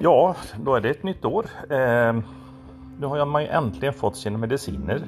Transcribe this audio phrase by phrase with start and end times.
[0.00, 1.46] Ja, då är det ett nytt år.
[1.70, 2.16] Eh,
[2.98, 5.02] nu har man ju äntligen fått sina mediciner.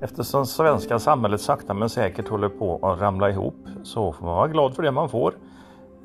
[0.00, 4.48] Eftersom svenska samhället sakta men säkert håller på att ramla ihop så får man vara
[4.48, 5.34] glad för det man får.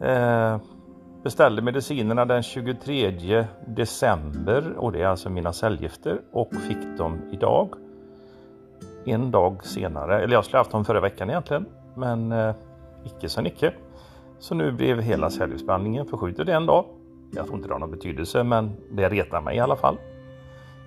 [0.02, 0.58] Eh,
[1.24, 7.70] beställde medicinerna den 23 december och det är alltså mina cellgifter och fick dem idag.
[9.06, 12.56] En dag senare, eller jag skulle haft dem förra veckan egentligen, men eh,
[13.04, 13.74] icke så icke.
[14.40, 16.86] Så nu blev hela cellgiftsbehandlingen förskjuten en dag
[17.36, 19.98] jag tror inte det har någon betydelse men det retar mig i alla fall.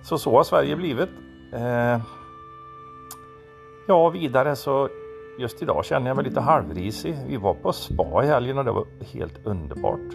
[0.03, 1.09] Så så har Sverige blivit.
[1.53, 2.01] Eh,
[3.87, 4.89] ja, vidare så
[5.39, 7.17] just idag känner jag mig lite halvrisig.
[7.27, 10.13] Vi var på spa i helgen och det var helt underbart.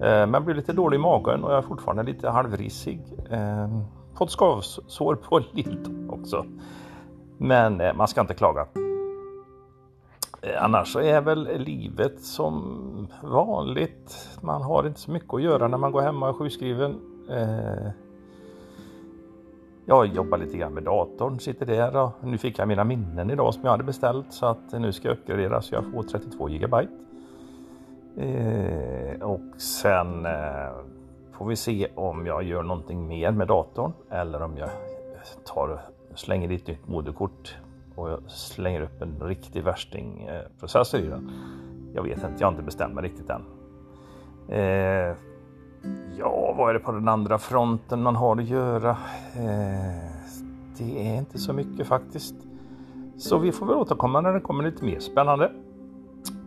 [0.00, 3.00] Eh, men blev lite dålig i magen och jag är fortfarande lite halvrisig.
[3.30, 3.80] Eh,
[4.18, 6.46] fått skavsår på lilltån också.
[7.38, 8.66] Men eh, man ska inte klaga.
[10.44, 14.38] Eh, annars så är väl livet som vanligt.
[14.40, 17.00] Man har inte så mycket att göra när man går hemma och är sjukskriven.
[17.30, 17.90] Eh,
[19.86, 23.54] jag jobbar lite grann med datorn, sitter där och nu fick jag mina minnen idag
[23.54, 26.92] som jag hade beställt så att nu ska jag uppgradera så jag får 32 gigabyte.
[28.16, 30.26] Eh, och sen
[31.32, 34.70] får vi se om jag gör någonting mer med datorn eller om jag
[35.44, 35.80] tar
[36.14, 37.56] slänger dit nytt moderkort
[37.94, 41.30] och jag slänger upp en riktig värstingprocessor eh, i den.
[41.94, 43.42] Jag vet inte, jag har inte bestämt mig riktigt än.
[44.48, 45.16] Eh,
[46.18, 48.90] ja, vad är det på den andra fronten man har att göra?
[49.36, 50.10] Eh,
[50.78, 52.34] det är inte så mycket faktiskt.
[53.16, 55.52] Så vi får väl återkomma när det kommer lite mer spännande.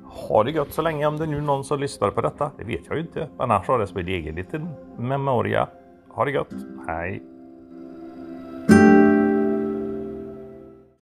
[0.05, 2.51] Ha det gött så länge om det är nu någon som lyssnar på detta.
[2.57, 3.29] Det vet jag ju inte.
[3.37, 5.67] Annars har det som en egen liten memoria.
[6.09, 6.53] Ha det gött.
[6.87, 7.36] Hej!